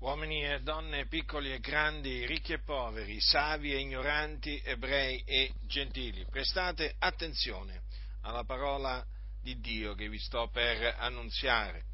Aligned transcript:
uomini 0.00 0.44
e 0.44 0.60
donne, 0.60 1.06
piccoli 1.06 1.52
e 1.52 1.58
grandi, 1.58 2.24
ricchi 2.26 2.52
e 2.52 2.62
poveri, 2.62 3.20
savi 3.20 3.72
e 3.72 3.78
ignoranti, 3.78 4.60
ebrei 4.64 5.22
e 5.24 5.52
gentili. 5.66 6.24
Prestate 6.30 6.94
attenzione 6.98 7.82
alla 8.22 8.44
parola 8.44 9.04
di 9.42 9.58
Dio 9.60 9.94
che 9.94 10.08
vi 10.08 10.18
sto 10.18 10.48
per 10.52 10.94
annunziare. 10.98 11.84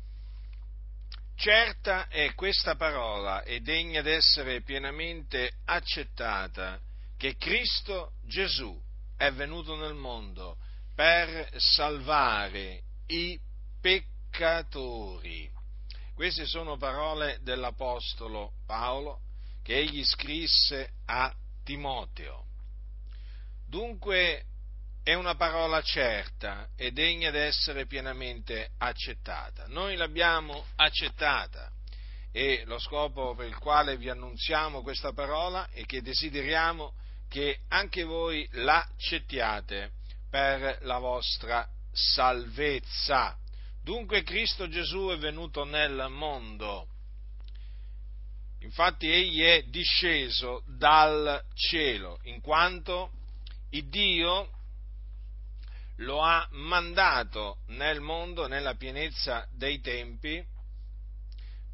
Certa 1.37 2.09
è 2.09 2.33
questa 2.35 2.77
parola 2.77 3.43
e 3.43 3.61
degna 3.61 4.03
d'essere 4.03 4.63
pienamente 4.63 5.53
accettata 5.65 6.79
che 7.17 7.37
Cristo 7.37 8.13
Gesù 8.25 8.81
è 9.17 9.33
venuto 9.33 9.77
nel 9.77 9.95
mondo 9.95 10.59
per 10.95 11.49
salvare 11.57 12.83
i 13.07 13.39
peccatori 13.81 15.54
queste 16.15 16.47
sono 16.47 16.77
parole 16.77 17.39
dell'Apostolo 17.43 18.53
Paolo 18.67 19.21
che 19.63 19.77
egli 19.77 20.05
scrisse 20.05 20.91
a 21.07 21.35
Timoteo. 21.65 22.45
Dunque 23.67 24.45
è 25.03 25.15
una 25.15 25.35
parola 25.35 25.83
certa 25.83 26.69
e 26.77 26.93
degna 26.93 27.31
di 27.31 27.39
essere 27.39 27.87
pienamente 27.87 28.71
accettata. 28.79 29.67
Noi 29.67 29.97
l'abbiamo 29.97 30.67
accettata 30.77 31.71
e 32.31 32.63
lo 32.67 32.79
scopo 32.79 33.35
per 33.35 33.47
il 33.47 33.59
quale 33.59 33.97
vi 33.97 34.09
annunziamo 34.09 34.83
questa 34.83 35.13
parola 35.13 35.69
è 35.71 35.85
che 35.85 36.03
desideriamo 36.03 36.95
che 37.29 37.61
anche 37.69 38.05
voi 38.05 38.49
l'accettiate 38.53 39.93
per 40.31 40.79
la 40.83 40.99
vostra 40.99 41.69
salvezza. 41.93 43.37
Dunque 43.85 44.23
Cristo 44.23 44.67
Gesù 44.67 45.09
è 45.11 45.19
venuto 45.19 45.65
nel 45.65 46.07
mondo. 46.09 46.89
Infatti 48.61 49.11
egli 49.11 49.43
è 49.43 49.65
disceso 49.65 50.63
dal 50.67 51.45
cielo, 51.53 52.19
in 52.23 52.41
quanto 52.41 53.11
il 53.73 53.87
Dio 53.91 54.49
lo 55.97 56.23
ha 56.23 56.49
mandato 56.53 57.59
nel 57.67 58.01
mondo, 58.01 58.47
nella 58.47 58.75
pienezza 58.75 59.47
dei 59.53 59.83
tempi, 59.83 60.43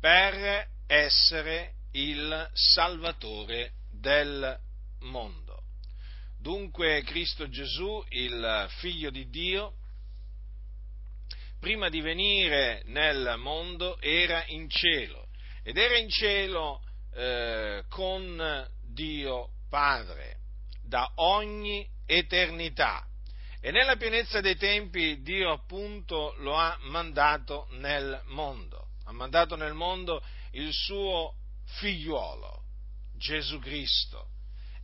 per 0.00 0.68
essere 0.88 1.74
il 1.92 2.50
Salvatore 2.54 3.74
del 3.88 4.58
mondo. 5.02 5.62
Dunque 6.40 7.04
Cristo 7.04 7.48
Gesù, 7.48 8.04
il 8.08 8.66
Figlio 8.78 9.10
di 9.10 9.30
Dio, 9.30 9.76
prima 11.60 11.90
di 11.90 12.00
venire 12.00 12.82
nel 12.86 13.34
mondo 13.38 14.00
era 14.00 14.42
in 14.46 14.68
cielo. 14.68 15.28
Ed 15.62 15.76
era 15.76 15.96
in 15.98 16.08
cielo 16.08 16.82
eh, 17.14 17.84
con 17.88 18.68
Dio 18.82 19.50
Padre 19.68 20.38
da 20.82 21.12
ogni 21.16 21.86
eternità. 22.06 23.06
E 23.60 23.70
nella 23.70 23.96
pienezza 23.96 24.40
dei 24.40 24.56
tempi 24.56 25.20
Dio 25.20 25.52
appunto 25.52 26.34
lo 26.38 26.56
ha 26.56 26.76
mandato 26.80 27.68
nel 27.72 28.22
mondo, 28.26 28.88
ha 29.04 29.12
mandato 29.12 29.54
nel 29.54 29.74
mondo 29.74 30.24
il 30.52 30.72
suo 30.72 31.34
figliuolo, 31.66 32.64
Gesù 33.18 33.58
Cristo, 33.58 34.28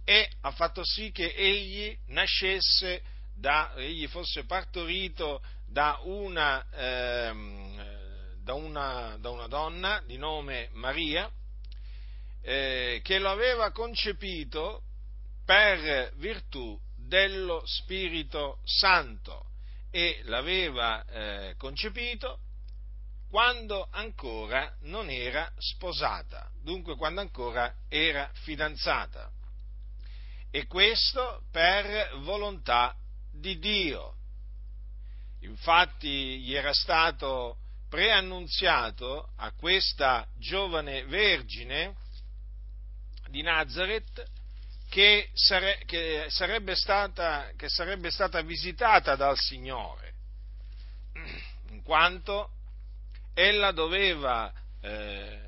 e 0.05 0.31
ha 0.43 0.51
fatto 0.51 0.85
sì 0.85 1.11
che 1.11 1.33
egli 1.35 1.97
nascesse 2.09 3.03
da, 3.35 3.75
egli 3.77 4.07
fosse 4.07 4.45
partorito 4.45 5.43
da 5.67 5.98
una, 6.03 6.67
ehm, 6.70 8.42
da 8.42 8.55
una, 8.55 9.17
da 9.20 9.31
una 9.31 9.47
donna 9.47 10.03
di 10.06 10.17
nome 10.17 10.69
Maria, 10.72 11.31
eh, 12.42 13.00
che 13.03 13.19
lo 13.19 13.31
aveva 13.31 13.72
concepito 13.72 14.83
per 15.44 16.12
virtù 16.17 16.78
dello 16.97 17.62
Spirito 17.67 18.60
Santo 18.65 19.50
e 19.91 20.21
l'aveva 20.25 21.05
eh, 21.05 21.55
concepito 21.56 22.41
quando 23.28 23.88
ancora 23.91 24.76
non 24.82 25.10
era 25.10 25.53
sposata, 25.59 26.50
dunque 26.62 26.97
quando 26.97 27.21
ancora 27.21 27.75
era 27.88 28.31
fidanzata. 28.32 29.31
E 30.50 30.66
questo 30.66 31.43
per 31.50 32.19
volontà 32.21 32.97
di 33.32 33.59
Dio. 33.59 34.16
Infatti 35.47 36.41
gli 36.41 36.55
era 36.55 36.73
stato 36.73 37.59
preannunziato 37.89 39.31
a 39.37 39.53
questa 39.53 40.27
giovane 40.39 41.05
vergine 41.05 41.95
di 43.29 43.43
Nazareth 43.43 44.25
che, 44.89 45.31
sare, 45.35 45.83
che, 45.87 46.27
sarebbe 46.29 46.75
stata, 46.75 47.51
che 47.56 47.69
sarebbe 47.69 48.11
stata 48.11 48.41
visitata 48.43 49.15
dal 49.15 49.39
Signore, 49.39 50.15
in 51.71 51.83
quanto 51.83 52.51
ella 53.35 53.71
doveva 53.73 54.53
eh, 54.81 55.41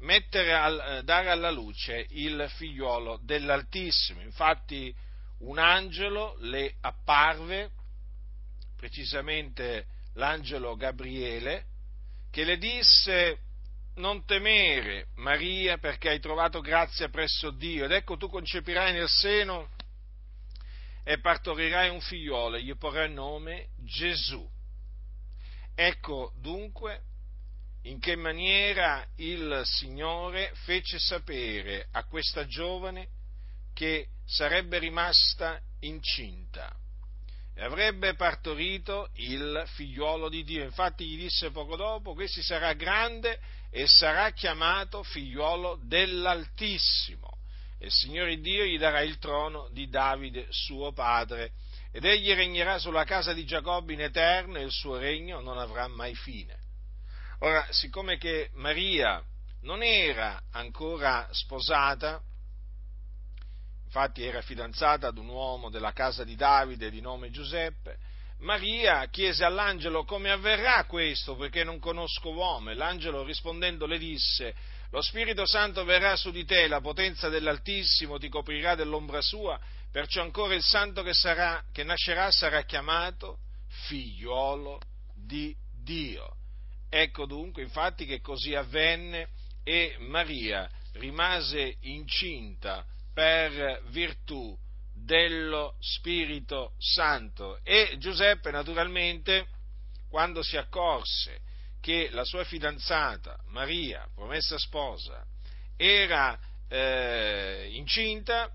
al, 0.00 0.80
eh, 0.80 1.02
dare 1.02 1.30
alla 1.30 1.50
luce 1.50 2.06
il 2.10 2.48
figliuolo 2.56 3.18
dell'Altissimo. 3.22 4.20
Infatti 4.20 4.94
un 5.38 5.58
angelo 5.58 6.36
le 6.40 6.74
apparve 6.80 7.70
precisamente 8.80 9.84
l'angelo 10.14 10.74
Gabriele, 10.74 11.66
che 12.30 12.44
le 12.44 12.56
disse 12.56 13.40
non 13.96 14.24
temere 14.24 15.08
Maria 15.16 15.76
perché 15.76 16.08
hai 16.08 16.18
trovato 16.18 16.60
grazia 16.60 17.10
presso 17.10 17.50
Dio. 17.50 17.84
Ed 17.84 17.92
ecco 17.92 18.16
tu 18.16 18.30
concepirai 18.30 18.94
nel 18.94 19.08
seno 19.08 19.68
e 21.04 21.20
partorirai 21.20 21.90
un 21.90 22.00
figliolo 22.00 22.56
e 22.56 22.62
gli 22.62 22.74
porrai 22.74 23.08
il 23.08 23.12
nome 23.12 23.68
Gesù. 23.84 24.48
Ecco 25.74 26.32
dunque 26.40 27.02
in 27.82 28.00
che 28.00 28.16
maniera 28.16 29.06
il 29.16 29.60
Signore 29.64 30.52
fece 30.64 30.98
sapere 30.98 31.88
a 31.92 32.04
questa 32.04 32.46
giovane 32.46 33.08
che 33.74 34.08
sarebbe 34.24 34.78
rimasta 34.78 35.60
incinta 35.80 36.74
e 37.54 37.62
avrebbe 37.64 38.14
partorito 38.14 39.10
il 39.14 39.64
figliuolo 39.74 40.28
di 40.28 40.44
Dio. 40.44 40.64
Infatti 40.64 41.06
gli 41.06 41.18
disse 41.18 41.50
poco 41.50 41.76
dopo, 41.76 42.14
questi 42.14 42.42
sarà 42.42 42.72
grande 42.72 43.38
e 43.70 43.86
sarà 43.86 44.30
chiamato 44.30 45.02
figliuolo 45.02 45.78
dell'Altissimo. 45.82 47.38
E 47.78 47.86
il 47.86 47.92
Signore 47.92 48.38
Dio 48.40 48.64
gli 48.64 48.78
darà 48.78 49.00
il 49.00 49.18
trono 49.18 49.68
di 49.72 49.88
Davide, 49.88 50.46
suo 50.50 50.92
padre, 50.92 51.52
ed 51.92 52.04
egli 52.04 52.32
regnerà 52.32 52.78
sulla 52.78 53.04
casa 53.04 53.32
di 53.32 53.44
Giacobbe 53.44 53.94
in 53.94 54.02
eterno 54.02 54.58
e 54.58 54.62
il 54.62 54.70
suo 54.70 54.96
regno 54.96 55.40
non 55.40 55.58
avrà 55.58 55.88
mai 55.88 56.14
fine. 56.14 56.56
Ora, 57.40 57.66
siccome 57.70 58.18
che 58.18 58.50
Maria 58.54 59.22
non 59.62 59.82
era 59.82 60.42
ancora 60.52 61.26
sposata, 61.32 62.22
infatti 63.90 64.22
era 64.22 64.40
fidanzata 64.40 65.08
ad 65.08 65.18
un 65.18 65.26
uomo 65.26 65.68
della 65.68 65.92
casa 65.92 66.22
di 66.22 66.36
Davide 66.36 66.90
di 66.90 67.00
nome 67.00 67.30
Giuseppe, 67.30 67.98
Maria 68.38 69.04
chiese 69.08 69.44
all'angelo 69.44 70.04
come 70.04 70.30
avverrà 70.30 70.84
questo, 70.84 71.34
perché 71.34 71.64
non 71.64 71.80
conosco 71.80 72.30
uomo, 72.30 72.70
e 72.70 72.74
l'angelo 72.74 73.24
rispondendo 73.24 73.86
le 73.86 73.98
disse, 73.98 74.54
lo 74.90 75.02
Spirito 75.02 75.44
Santo 75.44 75.82
verrà 75.84 76.14
su 76.14 76.30
di 76.30 76.44
te, 76.44 76.68
la 76.68 76.80
potenza 76.80 77.28
dell'Altissimo 77.28 78.16
ti 78.18 78.28
coprirà 78.28 78.76
dell'ombra 78.76 79.20
sua, 79.20 79.58
perciò 79.90 80.22
ancora 80.22 80.54
il 80.54 80.62
santo 80.62 81.02
che, 81.02 81.12
sarà, 81.12 81.64
che 81.72 81.82
nascerà 81.82 82.30
sarà 82.30 82.62
chiamato 82.62 83.38
figliuolo 83.88 84.80
di 85.16 85.52
Dio. 85.82 86.36
Ecco 86.88 87.26
dunque, 87.26 87.62
infatti, 87.62 88.06
che 88.06 88.20
così 88.20 88.54
avvenne 88.54 89.30
e 89.64 89.96
Maria 89.98 90.70
rimase 90.92 91.76
incinta 91.80 92.86
per 93.20 93.82
virtù 93.88 94.56
dello 94.94 95.76
Spirito 95.78 96.72
Santo. 96.78 97.60
E 97.62 97.96
Giuseppe, 97.98 98.50
naturalmente, 98.50 99.46
quando 100.08 100.42
si 100.42 100.56
accorse 100.56 101.40
che 101.82 102.08
la 102.12 102.24
sua 102.24 102.44
fidanzata 102.44 103.38
Maria, 103.48 104.08
promessa 104.14 104.56
sposa, 104.56 105.22
era 105.76 106.40
eh, 106.66 107.68
incinta, 107.72 108.50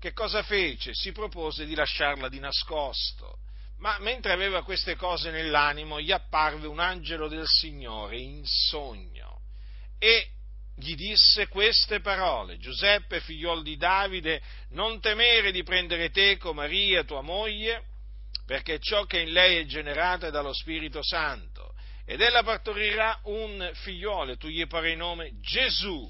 che 0.00 0.14
cosa 0.14 0.42
fece? 0.42 0.94
Si 0.94 1.12
propose 1.12 1.66
di 1.66 1.74
lasciarla 1.74 2.30
di 2.30 2.38
nascosto. 2.38 3.40
Ma 3.80 3.98
mentre 3.98 4.32
aveva 4.32 4.64
queste 4.64 4.96
cose 4.96 5.30
nell'animo, 5.30 6.00
gli 6.00 6.10
apparve 6.10 6.66
un 6.66 6.80
angelo 6.80 7.28
del 7.28 7.46
Signore 7.46 8.18
in 8.18 8.46
sogno 8.46 9.42
e 9.98 10.35
gli 10.78 10.94
disse 10.94 11.48
queste 11.48 12.00
parole, 12.00 12.58
Giuseppe, 12.58 13.20
figliol 13.20 13.62
di 13.62 13.76
Davide, 13.76 14.42
non 14.70 15.00
temere 15.00 15.50
di 15.50 15.62
prendere 15.62 16.10
teco 16.10 16.52
Maria, 16.52 17.02
tua 17.04 17.22
moglie, 17.22 17.82
perché 18.44 18.78
ciò 18.78 19.04
che 19.04 19.20
in 19.20 19.32
lei 19.32 19.56
è 19.56 19.64
generato 19.64 20.26
è 20.26 20.30
dallo 20.30 20.52
Spirito 20.52 21.02
Santo, 21.02 21.74
ed 22.04 22.20
ella 22.20 22.42
partorirà 22.42 23.18
un 23.24 23.70
figliolo, 23.72 24.32
e 24.32 24.36
tu 24.36 24.48
gli 24.48 24.66
parai 24.66 24.96
nome 24.96 25.40
Gesù, 25.40 26.08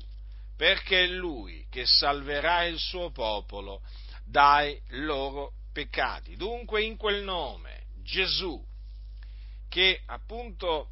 perché 0.56 1.04
è 1.04 1.06
Lui 1.06 1.66
che 1.70 1.86
salverà 1.86 2.64
il 2.64 2.78
suo 2.78 3.10
popolo 3.10 3.82
dai 4.24 4.80
loro 4.88 5.52
peccati. 5.72 6.34
Dunque 6.34 6.82
in 6.82 6.96
quel 6.96 7.22
nome, 7.22 7.84
Gesù, 8.02 8.60
che 9.68 10.02
appunto 10.06 10.90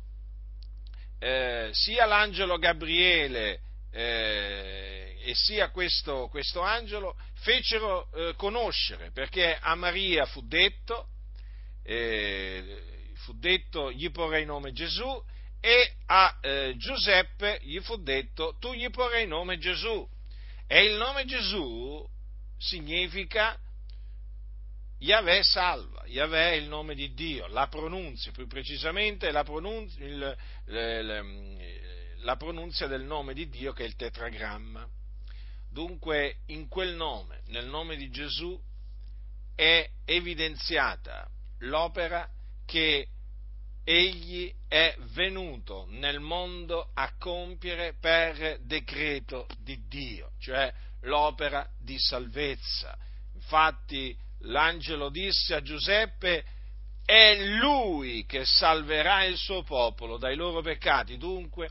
eh, 1.19 1.71
sia 1.73 2.05
l'angelo 2.07 2.59
Gabriele 2.59 3.61
eh, 3.95 5.17
e 5.23 5.35
sia 5.37 5.71
questo, 5.71 6.27
questo 6.29 6.61
angelo 6.61 7.17
fecero 7.35 8.11
eh, 8.13 8.35
conoscere, 8.37 9.13
perché 9.13 9.57
a 9.57 9.77
Maria 9.77 10.27
fu 10.27 10.45
detto, 10.47 11.11
eh, 11.85 13.13
fu 13.19 13.39
detto 13.39 13.93
gli 13.93 14.11
porrei 14.11 14.45
nome 14.45 14.73
Gesù 14.73 15.23
e 15.61 15.93
a 16.07 16.39
eh, 16.43 16.75
Giuseppe 16.77 17.61
gli 17.63 17.79
fu 17.81 17.97
detto 18.03 18.57
tu 18.59 18.73
gli 18.75 18.91
porrei 18.91 19.29
nome 19.29 19.59
Gesù. 19.59 20.07
E 20.67 20.85
il 20.85 20.97
nome 20.97 21.25
Gesù 21.25 22.05
significa 22.59 23.57
Yahweh 24.99 25.43
salva, 25.43 26.03
Yahweh 26.07 26.51
è 26.51 26.55
il 26.55 26.67
nome 26.67 26.95
di 26.95 27.15
Dio, 27.15 27.47
la 27.47 27.69
pronunzia, 27.69 28.33
più 28.33 28.49
precisamente 28.49 29.31
la 29.31 29.45
pronunzia, 29.45 30.05
il, 30.05 30.37
la 32.25 32.37
pronunzia 32.37 32.87
del 32.87 33.03
nome 33.03 33.35
di 33.35 33.49
Dio 33.49 33.73
che 33.73 33.85
è 33.85 33.87
il 33.87 33.97
tetragramma. 33.97 34.87
Dunque 35.71 36.39
in 36.47 36.69
quel 36.69 36.95
nome, 36.95 37.43
nel 37.47 37.67
nome 37.67 37.97
di 37.97 38.11
Gesù, 38.11 38.59
è 39.55 39.89
evidenziata 40.05 41.29
l'opera 41.61 42.29
che 42.65 43.09
egli 43.85 44.53
è 44.67 44.97
venuto 45.13 45.87
nel 45.91 46.19
mondo 46.21 46.91
a 46.95 47.13
compiere 47.19 47.95
per 48.01 48.61
decreto 48.61 49.47
di 49.59 49.87
Dio, 49.87 50.33
cioè 50.39 50.73
l'opera 51.03 51.69
di 51.79 51.99
salvezza. 51.99 52.97
Infatti 53.35 54.17
l'angelo 54.41 55.11
disse 55.11 55.55
a 55.55 55.63
Giuseppe, 55.63 56.45
è 57.05 57.35
lui 57.59 58.25
che 58.25 58.47
salverà 58.47 59.25
il 59.25 59.37
suo 59.37 59.63
popolo 59.63 60.17
dai 60.17 60.37
loro 60.37 60.63
peccati. 60.63 61.19
Dunque 61.19 61.71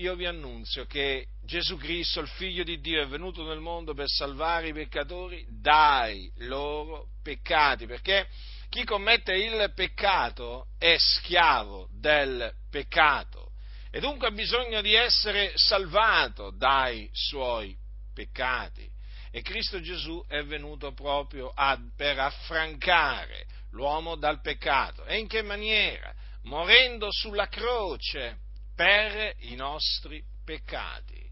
io 0.00 0.14
vi 0.14 0.24
annunzio 0.24 0.86
che 0.86 1.26
Gesù 1.44 1.76
Cristo, 1.76 2.20
il 2.20 2.28
figlio 2.28 2.64
di 2.64 2.80
Dio, 2.80 3.02
è 3.02 3.06
venuto 3.06 3.46
nel 3.46 3.60
mondo 3.60 3.92
per 3.92 4.08
salvare 4.08 4.68
i 4.68 4.72
peccatori 4.72 5.44
dai 5.48 6.30
loro 6.38 7.08
peccati, 7.22 7.86
perché 7.86 8.26
chi 8.70 8.84
commette 8.84 9.34
il 9.34 9.72
peccato 9.74 10.68
è 10.78 10.96
schiavo 10.96 11.88
del 11.92 12.50
peccato 12.70 13.50
e 13.90 14.00
dunque 14.00 14.28
ha 14.28 14.32
bisogno 14.32 14.80
di 14.80 14.94
essere 14.94 15.52
salvato 15.56 16.50
dai 16.50 17.10
suoi 17.12 17.76
peccati. 18.14 18.88
E 19.30 19.42
Cristo 19.42 19.80
Gesù 19.80 20.24
è 20.26 20.42
venuto 20.44 20.92
proprio 20.92 21.52
a, 21.54 21.78
per 21.94 22.18
affrancare 22.18 23.46
l'uomo 23.72 24.16
dal 24.16 24.40
peccato. 24.40 25.04
E 25.04 25.18
in 25.18 25.28
che 25.28 25.42
maniera? 25.42 26.12
Morendo 26.44 27.12
sulla 27.12 27.48
croce 27.48 28.48
per 28.80 29.34
i 29.40 29.56
nostri 29.56 30.24
peccati 30.42 31.22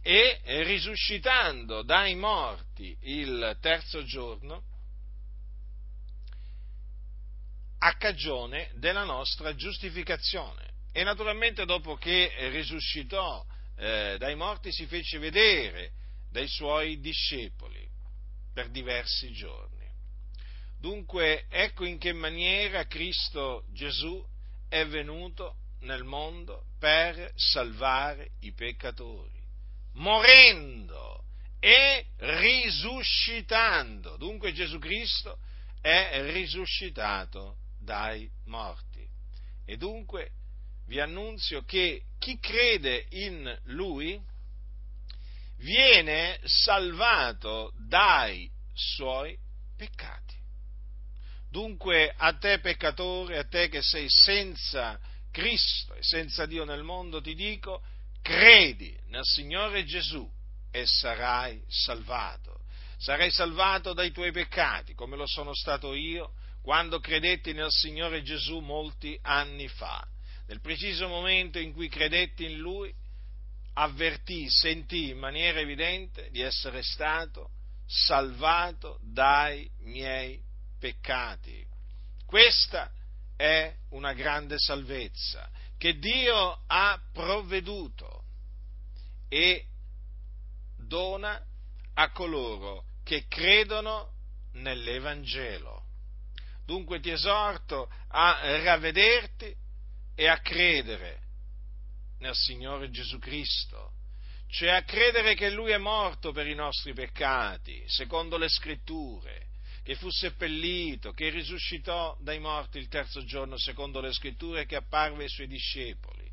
e 0.00 0.40
risuscitando 0.62 1.82
dai 1.82 2.14
morti 2.14 2.96
il 3.02 3.58
terzo 3.60 4.02
giorno 4.02 4.62
a 7.80 7.94
cagione 7.98 8.70
della 8.76 9.04
nostra 9.04 9.54
giustificazione. 9.54 10.72
E 10.90 11.04
naturalmente 11.04 11.66
dopo 11.66 11.96
che 11.96 12.32
risuscitò 12.48 13.44
eh, 13.76 14.16
dai 14.18 14.36
morti 14.36 14.72
si 14.72 14.86
fece 14.86 15.18
vedere 15.18 15.92
dai 16.30 16.48
suoi 16.48 16.98
discepoli 16.98 17.86
per 18.54 18.70
diversi 18.70 19.30
giorni. 19.32 19.86
Dunque 20.80 21.44
ecco 21.50 21.84
in 21.84 21.98
che 21.98 22.14
maniera 22.14 22.86
Cristo 22.86 23.66
Gesù 23.74 24.26
è 24.70 24.86
venuto 24.86 25.58
nel 25.84 26.04
mondo 26.04 26.64
per 26.78 27.32
salvare 27.34 28.30
i 28.40 28.52
peccatori, 28.52 29.42
morendo 29.92 31.24
e 31.60 32.06
risuscitando. 32.16 34.16
Dunque 34.16 34.52
Gesù 34.52 34.78
Cristo 34.78 35.38
è 35.80 36.30
risuscitato 36.32 37.58
dai 37.78 38.28
morti. 38.46 39.06
E 39.64 39.76
dunque 39.76 40.30
vi 40.86 41.00
annunzio 41.00 41.64
che 41.64 42.02
chi 42.18 42.38
crede 42.38 43.06
in 43.10 43.58
Lui 43.64 44.20
viene 45.58 46.40
salvato 46.44 47.72
dai 47.86 48.50
suoi 48.74 49.38
peccati. 49.76 50.22
Dunque 51.50 52.12
a 52.16 52.34
te 52.34 52.58
peccatore, 52.58 53.38
a 53.38 53.44
te 53.44 53.68
che 53.68 53.80
sei 53.80 54.08
senza 54.08 54.98
Cristo 55.34 55.94
e 55.94 56.02
senza 56.04 56.46
Dio 56.46 56.64
nel 56.64 56.84
mondo, 56.84 57.20
ti 57.20 57.34
dico, 57.34 57.82
credi 58.22 58.96
nel 59.08 59.24
Signore 59.24 59.84
Gesù 59.84 60.30
e 60.70 60.86
sarai 60.86 61.60
salvato. 61.66 62.60
Sarai 62.98 63.32
salvato 63.32 63.92
dai 63.92 64.12
tuoi 64.12 64.30
peccati, 64.30 64.94
come 64.94 65.16
lo 65.16 65.26
sono 65.26 65.52
stato 65.52 65.92
io 65.92 66.34
quando 66.62 67.00
credetti 67.00 67.52
nel 67.52 67.70
Signore 67.70 68.22
Gesù 68.22 68.60
molti 68.60 69.18
anni 69.22 69.66
fa. 69.66 70.06
Nel 70.46 70.60
preciso 70.60 71.08
momento 71.08 71.58
in 71.58 71.72
cui 71.72 71.88
credetti 71.88 72.44
in 72.44 72.58
Lui, 72.58 72.94
avvertì, 73.74 74.48
sentì 74.48 75.08
in 75.08 75.18
maniera 75.18 75.58
evidente 75.58 76.30
di 76.30 76.42
essere 76.42 76.80
stato 76.84 77.50
salvato 77.86 79.00
dai 79.02 79.68
miei 79.80 80.40
peccati. 80.78 81.66
Questa 82.24 82.86
è 82.86 83.03
una 83.90 84.12
grande 84.12 84.58
salvezza 84.58 85.50
che 85.76 85.98
Dio 85.98 86.62
ha 86.66 87.00
provveduto 87.12 88.24
e 89.28 89.66
dona 90.76 91.44
a 91.94 92.10
coloro 92.10 92.84
che 93.02 93.26
credono 93.26 94.12
nell'Evangelo. 94.52 95.82
Dunque 96.64 97.00
ti 97.00 97.10
esorto 97.10 97.90
a 98.08 98.62
ravvederti 98.62 99.54
e 100.14 100.26
a 100.28 100.38
credere 100.38 101.20
nel 102.20 102.34
Signore 102.34 102.90
Gesù 102.90 103.18
Cristo, 103.18 103.92
cioè 104.48 104.70
a 104.70 104.84
credere 104.84 105.34
che 105.34 105.50
Lui 105.50 105.72
è 105.72 105.78
morto 105.78 106.32
per 106.32 106.46
i 106.46 106.54
nostri 106.54 106.94
peccati, 106.94 107.84
secondo 107.86 108.38
le 108.38 108.48
scritture, 108.48 109.48
che 109.84 109.94
fu 109.96 110.08
seppellito, 110.10 111.12
che 111.12 111.28
risuscitò 111.28 112.16
dai 112.20 112.38
morti 112.38 112.78
il 112.78 112.88
terzo 112.88 113.22
giorno, 113.24 113.58
secondo 113.58 114.00
le 114.00 114.12
scritture, 114.12 114.62
e 114.62 114.66
che 114.66 114.76
apparve 114.76 115.24
ai 115.24 115.28
suoi 115.28 115.46
discepoli. 115.46 116.24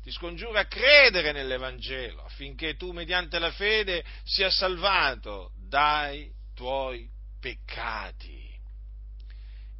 Ti 0.00 0.12
scongiuro 0.12 0.56
a 0.56 0.64
credere 0.64 1.32
nell'Evangelo 1.32 2.24
affinché 2.24 2.76
tu, 2.76 2.92
mediante 2.92 3.40
la 3.40 3.50
fede, 3.50 4.04
sia 4.22 4.48
salvato 4.48 5.50
dai 5.56 6.32
tuoi 6.54 7.10
peccati. 7.40 8.46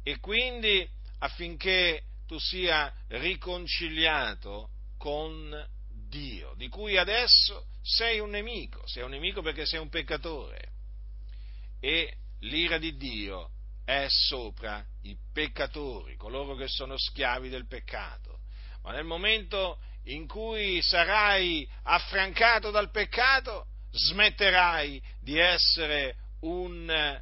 E 0.03 0.19
quindi 0.19 0.87
affinché 1.19 2.03
tu 2.27 2.37
sia 2.37 2.93
riconciliato 3.07 4.71
con 4.97 5.67
Dio, 6.09 6.53
di 6.57 6.67
cui 6.67 6.97
adesso 6.97 7.67
sei 7.81 8.19
un 8.19 8.31
nemico, 8.31 8.85
sei 8.87 9.03
un 9.03 9.11
nemico 9.11 9.41
perché 9.41 9.65
sei 9.65 9.79
un 9.79 9.89
peccatore. 9.89 10.67
E 11.79 12.13
l'ira 12.39 12.77
di 12.77 12.95
Dio 12.95 13.51
è 13.83 14.05
sopra 14.07 14.85
i 15.03 15.17
peccatori, 15.33 16.15
coloro 16.15 16.55
che 16.55 16.67
sono 16.67 16.97
schiavi 16.97 17.49
del 17.49 17.67
peccato. 17.67 18.39
Ma 18.83 18.91
nel 18.91 19.05
momento 19.05 19.79
in 20.05 20.27
cui 20.27 20.81
sarai 20.81 21.67
affrancato 21.83 22.71
dal 22.71 22.91
peccato, 22.91 23.65
smetterai 23.91 25.01
di 25.19 25.37
essere 25.37 26.15
un 26.41 27.21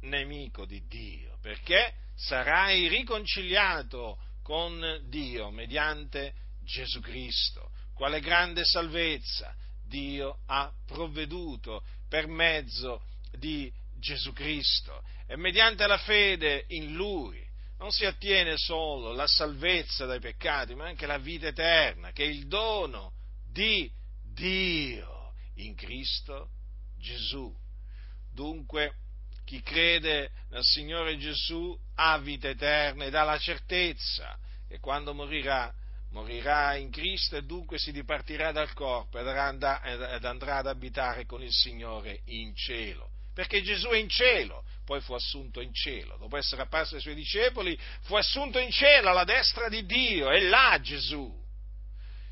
nemico 0.00 0.64
di 0.64 0.86
Dio 0.86 1.38
perché 1.40 1.94
sarai 2.14 2.88
riconciliato 2.88 4.18
con 4.42 5.02
Dio 5.08 5.50
mediante 5.50 6.34
Gesù 6.62 7.00
Cristo. 7.00 7.70
Quale 7.94 8.20
grande 8.20 8.64
salvezza 8.64 9.54
Dio 9.86 10.40
ha 10.46 10.70
provveduto 10.86 11.82
per 12.08 12.26
mezzo 12.26 13.02
di 13.32 13.72
Gesù 13.98 14.32
Cristo 14.32 15.02
e 15.26 15.36
mediante 15.36 15.86
la 15.86 15.98
fede 15.98 16.64
in 16.68 16.94
Lui 16.94 17.46
non 17.78 17.90
si 17.90 18.04
ottiene 18.04 18.56
solo 18.56 19.12
la 19.12 19.26
salvezza 19.26 20.04
dai 20.04 20.20
peccati, 20.20 20.74
ma 20.74 20.86
anche 20.86 21.06
la 21.06 21.18
vita 21.18 21.46
eterna, 21.46 22.10
che 22.10 22.24
è 22.24 22.26
il 22.26 22.48
dono 22.48 23.12
di 23.48 23.90
Dio 24.22 25.32
in 25.56 25.74
Cristo 25.76 26.50
Gesù. 26.98 27.54
Dunque, 28.32 28.94
chi 29.44 29.62
crede 29.62 30.30
nel 30.50 30.62
Signore 30.62 31.16
Gesù 31.18 31.76
ha 31.94 32.18
vita 32.18 32.48
eterna 32.48 33.04
ed 33.04 33.14
ha 33.14 33.22
la 33.22 33.38
certezza 33.38 34.36
che 34.66 34.80
quando 34.80 35.14
morirà, 35.14 35.72
morirà 36.10 36.74
in 36.76 36.90
Cristo 36.90 37.36
e 37.36 37.44
dunque 37.44 37.78
si 37.78 37.92
dipartirà 37.92 38.52
dal 38.52 38.72
corpo 38.72 39.18
ed 39.18 39.26
andrà 39.26 40.56
ad 40.56 40.66
abitare 40.66 41.26
con 41.26 41.42
il 41.42 41.52
Signore 41.52 42.22
in 42.26 42.54
cielo. 42.54 43.10
Perché 43.38 43.62
Gesù 43.62 43.90
è 43.90 43.98
in 43.98 44.08
cielo, 44.08 44.64
poi 44.84 45.00
fu 45.00 45.12
assunto 45.12 45.60
in 45.60 45.72
cielo. 45.72 46.16
Dopo 46.16 46.36
essere 46.36 46.62
apparso 46.62 46.96
ai 46.96 47.00
suoi 47.00 47.14
discepoli, 47.14 47.78
fu 48.00 48.16
assunto 48.16 48.58
in 48.58 48.72
cielo 48.72 49.10
alla 49.10 49.22
destra 49.22 49.68
di 49.68 49.86
Dio, 49.86 50.28
è 50.28 50.40
là 50.40 50.76
Gesù. 50.82 51.32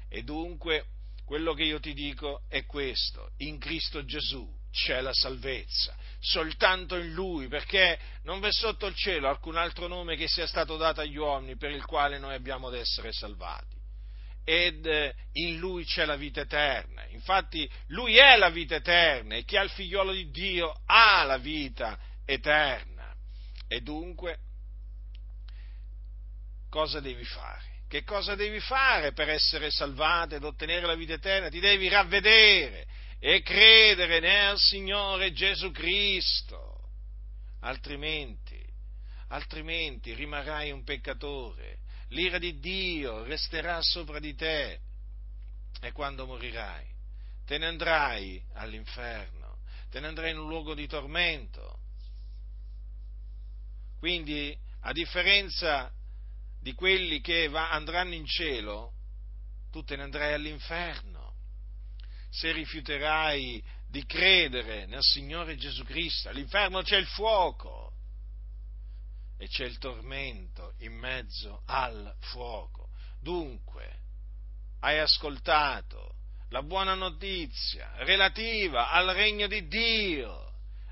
E 0.09 0.23
dunque 0.25 0.87
quello 1.25 1.55
che 1.55 1.63
io 1.63 1.79
ti 1.79 1.95
dico 1.95 2.43
è 2.49 2.67
questo, 2.67 3.31
in 3.37 3.61
Cristo 3.61 4.05
Gesù 4.05 4.53
c'è 4.73 5.01
la 5.01 5.13
salvezza, 5.13 5.95
soltanto 6.19 6.97
in 6.97 7.13
Lui, 7.13 7.47
perché 7.47 8.01
non 8.25 8.41
v'è 8.41 8.51
sotto 8.51 8.87
il 8.87 8.97
cielo 8.97 9.29
alcun 9.29 9.57
altro 9.57 9.87
nome 9.87 10.17
che 10.17 10.27
sia 10.27 10.49
stato 10.49 10.77
dato 10.77 11.03
agli 11.03 11.19
uomini 11.19 11.57
per 11.57 11.71
il 11.71 11.85
quale 11.85 12.19
noi 12.19 12.35
abbiamo 12.35 12.67
ad 12.67 12.75
essere 12.75 13.13
salvati. 13.13 13.76
Ed 14.49 14.87
eh, 14.87 15.13
in 15.33 15.59
Lui 15.59 15.85
c'è 15.85 16.05
la 16.05 16.15
vita 16.15 16.43
eterna. 16.43 17.05
Infatti 17.09 17.69
Lui 17.89 18.17
è 18.17 18.37
la 18.37 18.49
vita 18.49 18.77
eterna 18.77 19.35
e 19.35 19.43
chi 19.43 19.57
ha 19.57 19.63
il 19.63 19.71
figliolo 19.71 20.13
di 20.13 20.31
Dio 20.31 20.83
ha 20.87 21.25
la 21.25 21.37
vita 21.37 21.99
eterna. 22.25 23.13
E 23.67 23.81
dunque, 23.81 24.39
cosa 26.71 27.01
devi 27.01 27.25
fare? 27.25 27.65
Che 27.89 28.05
cosa 28.05 28.37
devi 28.37 28.61
fare 28.61 29.13
per 29.13 29.29
essere 29.29 29.73
salvato 29.73 30.37
ed 30.37 30.45
ottenere 30.45 30.87
la 30.87 30.95
vita 30.95 31.15
eterna? 31.15 31.49
Ti 31.49 31.59
devi 31.59 31.89
ravvedere 31.89 32.87
e 33.19 33.43
credere 33.43 34.21
nel 34.21 34.57
Signore 34.59 35.33
Gesù 35.33 35.73
Cristo, 35.73 36.91
altrimenti, 37.63 38.65
altrimenti 39.29 40.15
rimarrai 40.15 40.71
un 40.71 40.85
peccatore, 40.85 41.79
l'ira 42.09 42.39
di 42.39 42.59
Dio 42.59 43.25
resterà 43.25 43.81
sopra 43.83 44.19
di 44.19 44.35
te 44.35 44.81
e 45.81 45.93
quando 45.93 46.27
morirai 46.27 46.87
te 47.45 47.59
ne 47.59 47.67
andrai 47.67 48.43
all'inferno, 48.55 49.59
te 49.91 50.01
ne 50.01 50.09
andrai 50.09 50.33
in 50.33 50.39
un 50.39 50.49
luogo 50.49 50.75
di 50.75 50.87
tormento. 50.87 51.81
Quindi, 53.99 54.57
a 54.81 54.93
differenza 54.93 55.91
di 56.61 56.75
quelli 56.75 57.21
che 57.21 57.49
va, 57.49 57.71
andranno 57.71 58.15
in 58.15 58.27
cielo, 58.27 58.93
tu 59.71 59.83
te 59.85 59.97
ne 59.97 60.03
andrai 60.03 60.33
all'inferno 60.33 61.35
se 62.31 62.53
rifiuterai 62.53 63.63
di 63.89 64.05
credere 64.05 64.87
nel 64.87 65.03
Signore 65.03 65.57
Gesù 65.57 65.85
Cristo. 65.85 66.29
All'inferno 66.29 66.83
c'è 66.83 66.97
il 66.97 67.07
fuoco 67.07 67.86
e 69.39 69.49
c'è 69.49 69.65
il 69.65 69.79
tormento 69.79 70.75
in 70.79 70.95
mezzo 70.95 71.63
al 71.67 72.15
fuoco. 72.21 72.89
Dunque, 73.21 74.01
hai 74.81 74.99
ascoltato 74.99 76.15
la 76.51 76.63
buona 76.63 76.95
notizia 76.95 77.93
relativa 78.05 78.91
al 78.91 79.09
regno 79.09 79.47
di 79.47 79.67
Dio. 79.67 80.45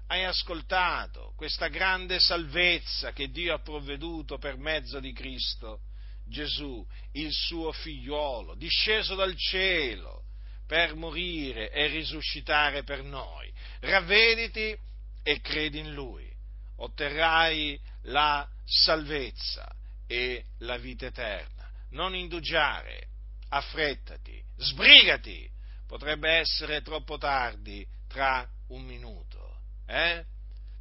Hai 0.07 0.25
ascoltato 0.25 1.33
questa 1.37 1.69
grande 1.69 2.21
salvezza 2.21 3.13
che 3.13 3.31
Dio 3.31 3.55
ha 3.55 3.61
provveduto 3.61 4.39
per 4.39 4.57
mezzo 4.57 5.01
di 5.01 5.13
Cristo 5.13 5.81
Gesù, 6.27 6.87
il 7.13 7.33
suo 7.33 7.73
figliuolo, 7.73 8.55
disceso 8.55 9.15
dal 9.15 9.37
cielo 9.37 10.25
per 10.67 10.95
morire 10.95 11.71
e 11.71 11.87
risuscitare 11.87 12.83
per 12.83 13.03
noi. 13.03 13.53
Ravvediti 13.81 14.77
e 15.23 15.41
credi 15.41 15.79
in 15.79 15.93
Lui, 15.93 16.31
otterrai 16.77 17.79
la 18.05 18.49
salvezza 18.65 19.71
e 20.07 20.47
la 20.59 20.77
vita 20.77 21.07
eterna. 21.07 21.71
Non 21.91 22.15
indugiare, 22.15 23.09
affrettati, 23.49 24.43
sbrigati, 24.57 25.49
potrebbe 25.87 26.31
essere 26.31 26.83
troppo 26.83 27.19
tardi 27.19 27.87
tra 28.09 28.49
un 28.69 28.83
minuto, 28.83 29.59
eh? 29.87 30.25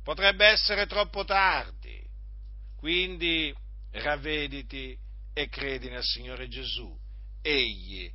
Potrebbe 0.04 0.46
essere 0.48 0.86
troppo 0.86 1.24
tardi. 1.24 2.02
Quindi 2.76 3.56
ravvediti 3.92 4.98
e 5.34 5.48
credi 5.48 5.90
nel 5.90 6.04
Signore 6.04 6.48
Gesù. 6.50 6.98
Egli 7.42 8.12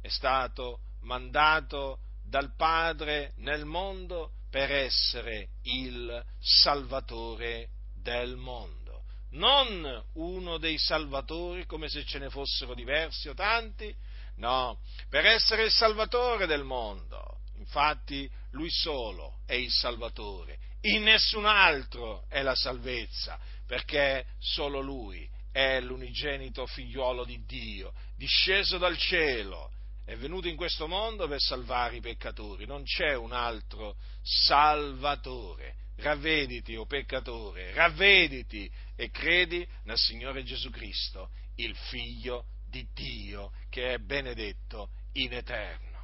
è 0.00 0.08
stato 0.08 0.80
mandato 1.02 1.98
dal 2.22 2.54
Padre 2.56 3.32
nel 3.36 3.64
mondo 3.64 4.32
per 4.50 4.70
essere 4.70 5.48
il 5.62 6.24
Salvatore 6.38 7.68
del 8.08 8.36
mondo. 8.36 9.04
Non 9.32 10.04
uno 10.14 10.56
dei 10.56 10.78
Salvatori 10.78 11.66
come 11.66 11.88
se 11.88 12.04
ce 12.04 12.18
ne 12.18 12.30
fossero 12.30 12.74
diversi 12.74 13.28
o 13.28 13.34
tanti, 13.34 13.94
no, 14.36 14.80
per 15.10 15.26
essere 15.26 15.64
il 15.64 15.70
Salvatore 15.70 16.46
del 16.46 16.64
mondo. 16.64 17.40
Infatti 17.58 18.30
lui 18.52 18.70
solo 18.70 19.40
è 19.44 19.54
il 19.54 19.70
Salvatore, 19.70 20.58
in 20.82 21.02
nessun 21.02 21.44
altro 21.44 22.24
è 22.28 22.40
la 22.40 22.54
salvezza, 22.54 23.38
perché 23.66 24.24
solo 24.38 24.80
lui 24.80 25.28
è 25.52 25.80
l'unigenito 25.80 26.66
figliuolo 26.66 27.24
di 27.24 27.44
Dio, 27.44 27.92
disceso 28.16 28.78
dal 28.78 28.96
cielo 28.96 29.72
è 30.04 30.16
venuto 30.16 30.48
in 30.48 30.56
questo 30.56 30.88
mondo 30.88 31.28
per 31.28 31.38
salvare 31.38 31.96
i 31.96 32.00
peccatori, 32.00 32.64
non 32.64 32.82
c'è 32.84 33.14
un 33.14 33.32
altro 33.32 33.96
salvatore. 34.22 35.74
Ravvediti, 36.00 36.76
o 36.76 36.86
peccatore, 36.86 37.72
ravvediti 37.74 38.70
e 38.94 39.10
credi 39.10 39.66
nel 39.84 39.98
Signore 39.98 40.44
Gesù 40.44 40.70
Cristo, 40.70 41.30
il 41.56 41.74
Figlio 41.74 42.46
di 42.68 42.86
Dio, 42.94 43.52
che 43.68 43.94
è 43.94 43.98
benedetto 43.98 44.90
in 45.14 45.32
eterno. 45.32 45.97